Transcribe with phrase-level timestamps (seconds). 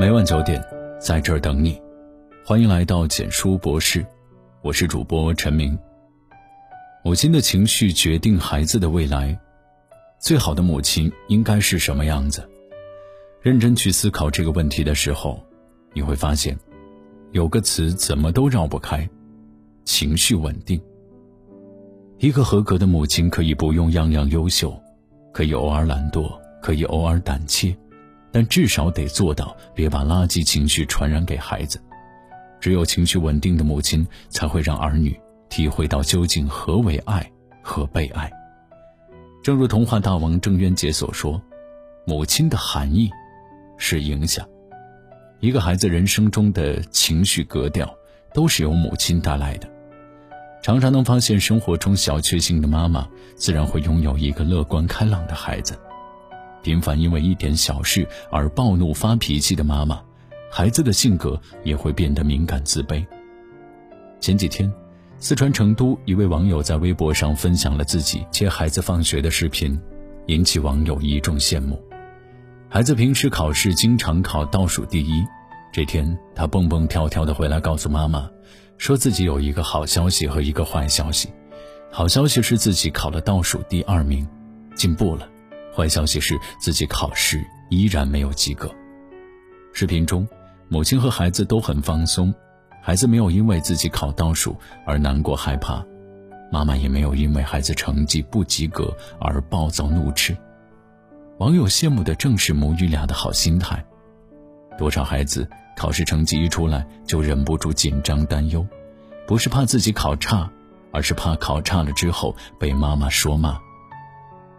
[0.00, 0.64] 每晚九点，
[1.00, 1.82] 在这儿等你。
[2.44, 4.06] 欢迎来到简书博士，
[4.62, 5.76] 我是主播陈明。
[7.02, 9.36] 母亲的情绪决定孩子的未来，
[10.20, 12.48] 最好的母亲应该是什么样子？
[13.42, 15.42] 认真去思考这个问题的时候，
[15.92, 16.56] 你会发现，
[17.32, 19.04] 有个词怎么都绕不开：
[19.84, 20.80] 情绪稳定。
[22.18, 24.80] 一个合格的母亲可以不用样样优秀，
[25.32, 27.76] 可以偶尔懒惰，可以偶尔胆怯。
[28.30, 31.80] 但至少得做到，别把垃圾情绪传染给孩子。
[32.60, 37.30] 只有情绪稳定的母亲，才会让儿女体会到究竟何为爱
[37.62, 38.30] 和被爱。
[39.42, 41.40] 正如童话大王郑渊洁所说
[42.04, 43.10] ：“母亲的含义，
[43.76, 44.46] 是影响。
[45.40, 47.88] 一个孩子人生中的情绪格调，
[48.34, 49.68] 都是由母亲带来的。
[50.60, 55.78] 常常能发现，生活中小确幸的妈妈，自然会拥有一个乐观开朗的孩子。”
[56.62, 60.00] 频繁因为一点小事而暴怒发脾气的妈妈，
[60.50, 63.04] 孩子的性格也会变得敏感自卑。
[64.20, 64.72] 前几天，
[65.18, 69.78] 四川成都一位网友在微博上分享了自己接孩子放学的视频，
[70.26, 71.80] 引起网友一众羡慕。
[72.68, 75.24] 孩子平时考试经常考倒数第一，
[75.72, 78.28] 这天他蹦蹦跳跳的回来告诉妈妈，
[78.76, 81.28] 说自己有一个好消息和一个坏消息。
[81.90, 84.28] 好消息是自己考了倒数第二名，
[84.74, 85.26] 进步了。
[85.78, 88.68] 坏消息是自己考试依然没有及格。
[89.72, 90.26] 视频中，
[90.66, 92.34] 母亲和孩子都很放松，
[92.82, 95.80] 孩子没有因为自己考倒数而难过害怕，
[96.50, 100.36] 妈妈也没有因为孩子成绩不及格而暴躁怒斥。
[101.38, 103.84] 网友羡慕的正是母女俩的好心态。
[104.76, 108.66] 多少孩子考试成绩一出来就忍不住紧张担忧，
[109.28, 110.50] 不是怕自己考差，
[110.90, 113.56] 而是怕考差了之后被妈妈说骂。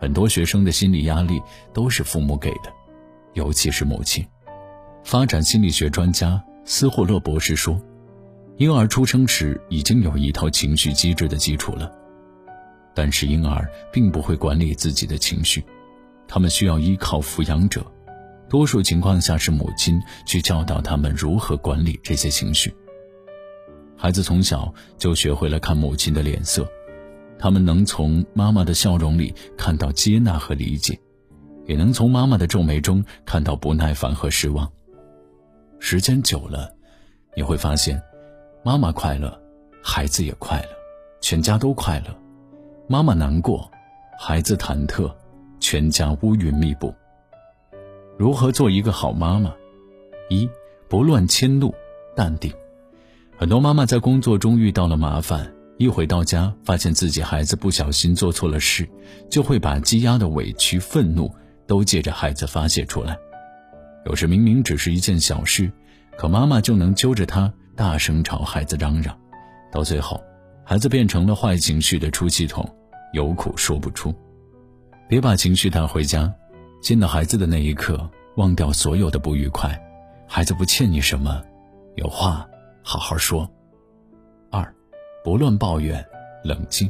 [0.00, 1.40] 很多学生的心理压力
[1.72, 2.72] 都是父母给的，
[3.32, 4.26] 尤其是母亲。
[5.02, 7.80] 发展心理学专家斯霍勒博士说
[8.56, 11.90] ：“婴儿出生时已经有一套情绪机制的基础了，
[12.94, 15.64] 但是婴儿并不会管理自己的情绪，
[16.26, 17.84] 他们需要依靠抚养者，
[18.48, 22.74] 多数情况下是母亲去教导他们如何管理这些情绪。
[23.96, 26.66] 孩子从小就学会了看母亲的脸色。”
[27.38, 30.98] 他们能从妈妈的笑容里看到接纳和理解，
[31.66, 34.70] 也能从妈妈的皱眉中看到不耐烦和失望。
[35.78, 36.72] 时间久了，
[37.36, 38.00] 你会发现，
[38.64, 39.38] 妈妈快乐，
[39.82, 40.68] 孩子也快乐，
[41.20, 42.10] 全家都快乐；
[42.88, 43.70] 妈妈难过，
[44.18, 45.14] 孩子忐忑，
[45.60, 46.94] 全家乌云密布。
[48.16, 49.54] 如何做一个好妈妈？
[50.30, 50.48] 一，
[50.88, 51.74] 不乱迁怒，
[52.16, 52.50] 淡定。
[53.36, 55.53] 很多妈妈在工作中遇到了麻烦。
[55.76, 58.88] 一回到家，发现自己孩子不小心做错了事，
[59.28, 61.32] 就会把积压的委屈、愤怒
[61.66, 63.16] 都借着孩子发泄出来。
[64.06, 65.70] 有时明明只是一件小事，
[66.16, 69.18] 可妈妈就能揪着他大声朝孩子嚷嚷，
[69.72, 70.22] 到最后，
[70.64, 72.64] 孩子变成了坏情绪的出气筒，
[73.12, 74.14] 有苦说不出。
[75.08, 76.32] 别把情绪带回家，
[76.80, 79.76] 见到孩子的那一刻，忘掉所有的不愉快。
[80.26, 81.42] 孩子不欠你什么，
[81.96, 82.46] 有话
[82.82, 83.50] 好好说。
[85.24, 86.04] 不乱抱怨，
[86.42, 86.88] 冷静。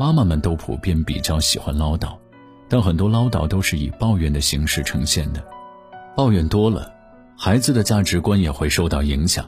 [0.00, 2.16] 妈妈们都普遍比较喜欢唠叨，
[2.70, 5.44] 但很多唠叨都是以抱怨的形式呈现的。
[6.16, 6.90] 抱怨多了，
[7.36, 9.46] 孩子的价值观也会受到影响，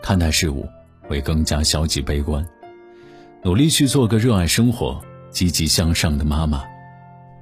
[0.00, 0.64] 看待事物
[1.08, 2.46] 会更加消极悲观。
[3.42, 6.62] 努力去做个热爱生活、积极向上的妈妈，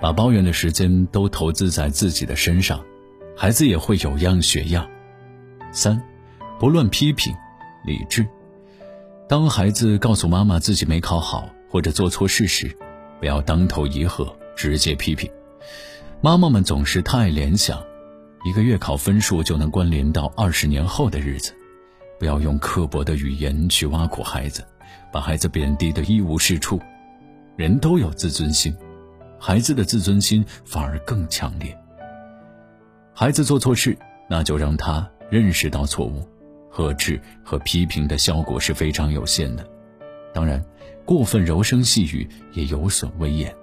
[0.01, 2.83] 把抱怨的时间都投资在自己的身上，
[3.37, 4.89] 孩子也会有样学样。
[5.71, 6.03] 三，
[6.59, 7.31] 不乱批评，
[7.85, 8.27] 理智。
[9.33, 12.71] 当孩子告诉妈妈自己没考好或者做错事时，
[13.19, 15.27] 不要当头一喝，直接批评。
[16.21, 17.83] 妈妈们总是太联想，
[18.45, 21.55] 一个月考分数就能关联到二十年后的日子。
[22.19, 24.63] 不要用刻薄的语言去挖苦孩子，
[25.11, 26.79] 把孩子贬低的一无是处。
[27.57, 28.77] 人都有自尊心，
[29.41, 31.75] 孩子的自尊心反而更强烈。
[33.15, 33.97] 孩子做错事，
[34.29, 36.23] 那就让他认识到错误。
[36.75, 39.69] 呵斥和批评的效果是非常有限的，
[40.33, 40.65] 当然，
[41.05, 43.55] 过分柔声细语也有损威严。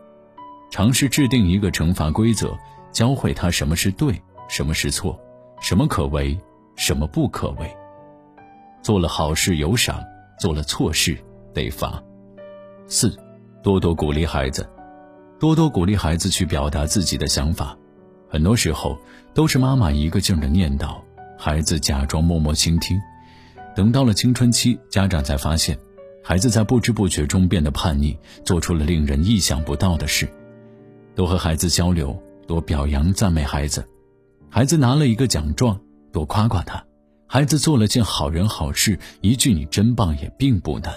[0.69, 2.55] 尝试制定一个惩罚规则，
[2.91, 4.13] 教会他什么是对，
[4.47, 5.19] 什么是错，
[5.59, 6.37] 什么可为，
[6.75, 7.67] 什么不可为。
[8.83, 10.03] 做了好事有赏，
[10.39, 11.17] 做了错事
[11.51, 12.01] 得罚。
[12.87, 13.17] 四，
[13.63, 14.69] 多多鼓励孩子，
[15.39, 17.75] 多多鼓励孩子去表达自己的想法。
[18.29, 18.95] 很多时候
[19.33, 21.01] 都是妈妈一个劲儿的念叨。
[21.41, 22.99] 孩子假装默默倾听，
[23.73, 25.79] 等到了青春期，家长才发现，
[26.21, 30.27] 孩子在不知不觉中变得叛逆，做出了令人意想不到的事。
[31.15, 33.87] 多和孩子交流，多表扬赞美孩子。
[34.49, 35.79] 孩子拿了一个奖状，
[36.11, 36.83] 多夸夸他。
[37.25, 40.93] 孩子做了件好人好事，一句你真棒也并不难。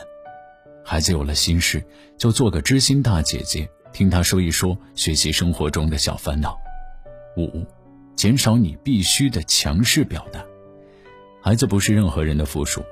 [0.84, 1.80] 孩子有了心事，
[2.18, 6.58] 就做个知心大姐姐，听他说一说，学习生活中的小烦恼。
[7.36, 7.64] 五，
[8.14, 10.44] 减少你必须的强势表达。
[11.42, 12.82] 孩子不是任何人的附属。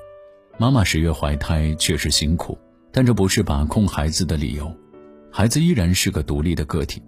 [0.59, 2.59] 妈妈十月怀胎确实辛苦，
[2.93, 4.75] 但这不是把控孩子的理由。
[5.31, 7.03] 孩子依然是个独立的个体，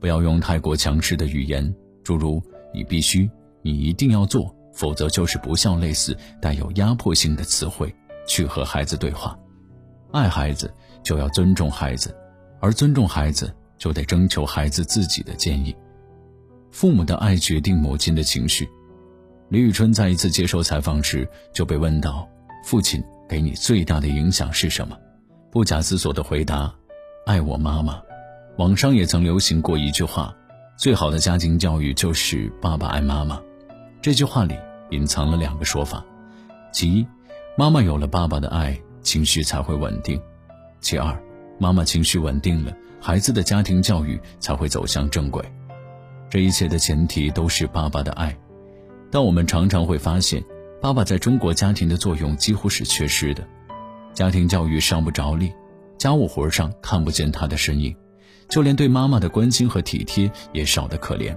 [0.00, 1.74] 不要用太过强势的语言，
[2.04, 2.42] 诸如
[2.72, 3.28] “你必须
[3.62, 4.54] ”“你一定要做”。
[4.76, 7.94] 否则就是不孝，类似带有压迫性的词汇
[8.28, 9.34] 去和孩子对话。
[10.12, 10.70] 爱孩子
[11.02, 12.14] 就要尊重孩子，
[12.60, 15.74] 而尊重孩子就得征求孩子自己的建议。
[16.76, 18.68] 父母的爱决定母亲的情绪。
[19.48, 22.28] 李宇春在一次接受采访时就被问到
[22.62, 24.94] ：“父亲给你最大的影响是什么？”
[25.50, 26.70] 不假思索的回答
[27.24, 27.98] ：“爱我妈妈。”
[28.58, 30.36] 网上也曾流行过一句话
[30.76, 33.40] ：“最好的家庭教育就是爸爸爱妈妈。”
[34.02, 34.54] 这句话里。
[34.90, 36.04] 隐藏了两个说法：
[36.72, 37.06] 其一，
[37.56, 40.16] 妈妈有了爸爸的爱，情绪才会稳定；
[40.80, 41.18] 其二，
[41.58, 45.42] 妈妈情绪稳定了，孩子的家庭教育才会走向正轨。
[46.36, 48.36] 这一切的前提都是爸爸的爱，
[49.10, 50.44] 但我们常常会发现，
[50.82, 53.42] 爸爸在中国家庭的作用几乎是缺失的，
[54.12, 55.50] 家庭教育上不着力，
[55.96, 57.96] 家务活上看不见他的身影，
[58.50, 61.34] 就连对妈妈的关心和体贴也少得可怜。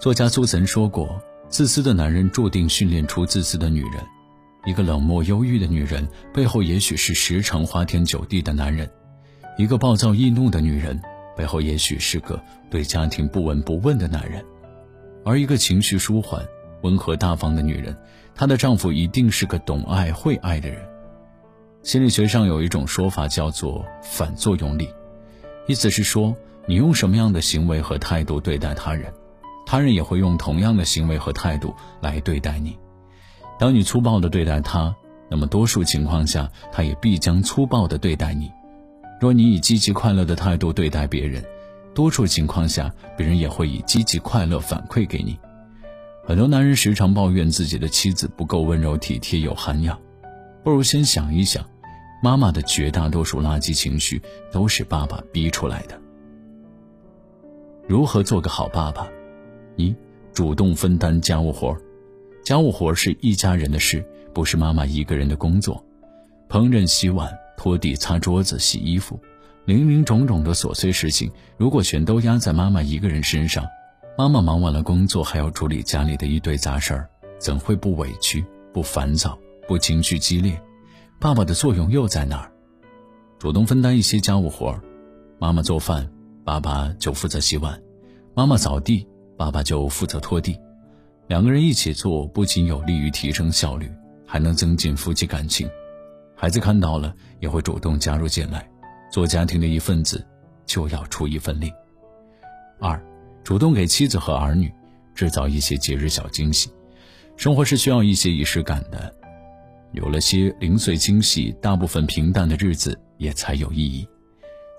[0.00, 1.08] 作家苏岑说过。
[1.48, 4.04] 自私的男人注定训练出自私的女人，
[4.66, 6.04] 一个冷漠忧郁的女人
[6.34, 8.84] 背后，也许是时常花天酒地的男人；
[9.56, 11.00] 一个暴躁易怒的女人
[11.40, 12.38] 背后，也许是个
[12.68, 14.42] 对家庭不闻不问的男人；
[15.24, 16.46] 而一个情绪舒缓、
[16.82, 17.96] 温和大方的女人，
[18.34, 20.86] 她的丈夫一定是个懂爱、会爱的人。
[21.82, 24.86] 心理学上有一种说法叫做反作用力，
[25.66, 29.10] 意思是说，你用什么样的行为和态度对待他人。
[29.64, 32.76] 他人也会用同样的行为和态度来对待你。
[33.58, 34.94] 当你粗暴地对待他，
[35.30, 38.52] 那么多数情况下，他也必将粗暴地对待你。
[39.20, 41.44] 若你以积极快乐的态度对待别人，
[41.94, 45.38] 多数情况下，别人也会以积极快乐反馈给你。
[46.24, 50.00] 很多男人时常抱怨自己的妻子不够温柔体贴有涵养，
[50.64, 51.62] 不如先想一想，
[52.22, 56.00] 妈妈的绝大多数垃圾情绪都是爸爸逼出来的。
[57.86, 59.06] 如何做个好爸爸？
[59.76, 59.94] 一，
[60.32, 61.76] 主动分担家务活
[62.42, 64.02] 家务活是一家人的事，
[64.32, 65.84] 不是妈妈一个人的工作。
[66.50, 69.18] 烹饪、洗碗、拖地、擦桌子、洗衣服，
[69.64, 73.64] 零零种种的琐碎事情，如果全都压在妈妈一个人身上，
[74.18, 77.08] 妈妈忙完了工作，还要处理家里的一堆杂事儿，
[77.38, 79.38] 怎会不委屈、不烦躁、
[79.68, 80.60] 不情绪激烈？
[81.20, 82.50] 爸爸的作用又在哪儿？
[83.38, 84.82] 主动分担一些家务活儿
[85.38, 86.10] 妈妈做饭，
[86.44, 87.78] 爸爸就负责洗碗；
[88.34, 89.06] 妈妈扫地。
[89.36, 90.54] 爸爸就负责拖地，
[91.26, 93.90] 两个人一起做，不仅有利于提升效率，
[94.26, 95.66] 还能增进夫妻感情。
[96.40, 98.66] 孩子看到了也会主动加入进来，
[99.12, 100.26] 做家庭的一份子，
[100.64, 101.70] 就要出一份力。
[102.80, 102.98] 二，
[103.44, 104.72] 主动给妻子和儿女
[105.14, 106.72] 制造一些节日小惊喜。
[107.36, 109.14] 生活是需要一些仪式感的，
[109.92, 114.08] 有了些零碎惊喜，大部分平淡的日子也才有意义。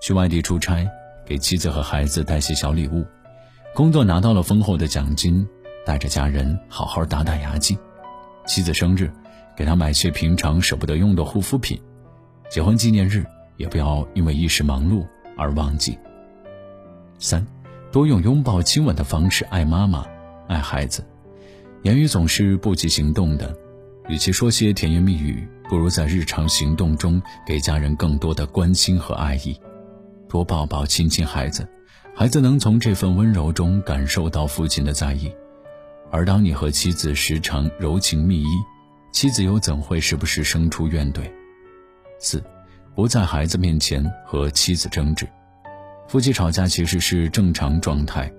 [0.00, 0.84] 去外地出差，
[1.24, 3.06] 给妻子和孩子带些小礼物。
[3.72, 5.46] 工作拿到了丰厚的奖金，
[5.86, 7.76] 带着家人好好打打牙祭；
[8.48, 9.08] 妻子生日，
[9.56, 11.78] 给他买些平常舍不得用的护肤品；
[12.50, 13.24] 结婚纪念日，
[13.56, 15.06] 也不要因为一时忙碌
[15.36, 15.98] 而忘记。
[17.18, 17.46] 三，
[17.90, 20.06] 多用拥抱、亲吻的方式爱妈妈、
[20.48, 21.04] 爱孩子。
[21.82, 23.54] 言语总是不及行动的，
[24.08, 29.60] 与其说些甜言蜜语，不如在日常行动中给家人更多的关心和爱意，
[30.28, 31.68] 多抱抱、亲亲孩子。
[32.14, 35.32] 孩子能从这份温柔中感受到父亲的在意，
[36.10, 38.46] 而当你和妻子时常柔情蜜意，
[39.12, 41.30] 妻子又怎会时不时生出怨怼？
[42.18, 42.42] 四，
[42.94, 45.28] 不在孩子面前和妻子争执。
[46.08, 48.32] 夫妻吵架其实是正常状态，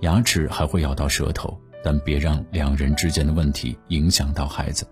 [0.00, 4.86] 牙齿还会咬到舌头，但别让两人之间的问题影响到孩子。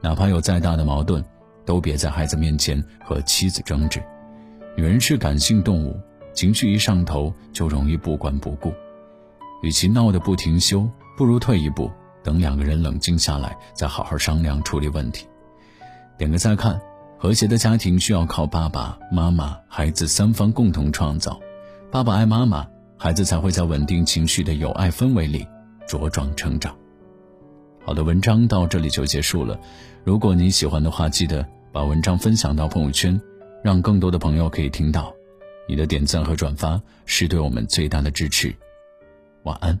[0.00, 1.22] 哪怕有再大的矛盾，
[1.66, 4.02] 都别在孩子面前和妻子争执。
[4.76, 5.94] 女人是感性动物。
[6.34, 8.72] 情绪一上头，就容易不管不顾。
[9.62, 11.90] 与其闹得不停休，不如退一步，
[12.28, 15.26] 等两个人冷静下来，再好好商量处理问题。
[16.18, 16.78] 点个再看，
[17.16, 21.40] 和谐的家庭需要靠爸爸妈妈、孩子三方共同创造。
[21.90, 22.68] 爸爸爱妈妈，
[22.98, 25.46] 孩子才会在稳定情绪的有爱氛围里
[25.88, 26.76] 茁壮成长。
[27.82, 29.58] 好的，文章到这里就结束了。
[30.04, 33.18] 如果你喜欢的话，记得把文章分享到朋友圈，
[33.64, 35.14] 让更多的朋友可以听到。
[35.66, 38.54] 你的点赞和转发是对我们最大的支持。
[39.44, 39.80] 晚安。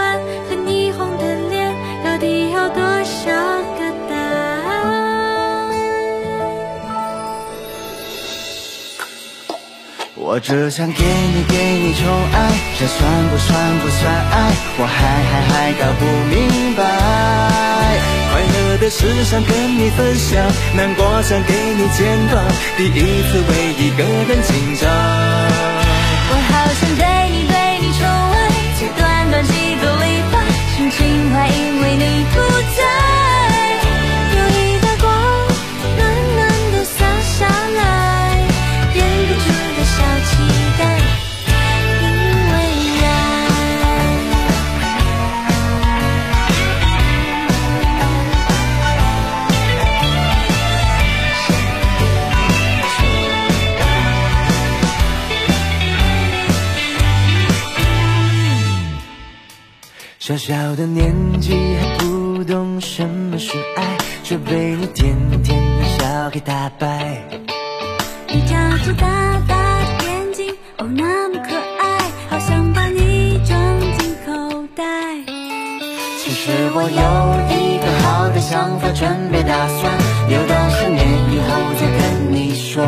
[10.31, 14.55] 我只想给你给你宠爱，这算不算不算爱？
[14.79, 14.95] 我还
[15.27, 16.79] 还还搞不明白。
[18.31, 20.41] 快乐的事想跟你分享，
[20.73, 22.47] 难过想给你肩膀，
[22.77, 25.80] 第一次为一个人紧张。
[60.21, 61.11] 小小的年
[61.41, 67.23] 纪还不懂什么是爱，却被你甜甜的笑给打败。
[68.27, 71.97] 你眨着大大的眼睛，哦，那么可爱，
[72.29, 73.57] 好想把你装
[73.97, 74.83] 进口袋。
[76.19, 79.91] 其实我有一个好的想法，准备打算
[80.29, 81.49] 留到十年以后
[81.79, 82.85] 再跟你说，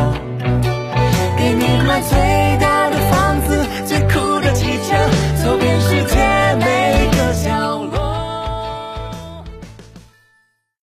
[1.36, 2.43] 给你买最。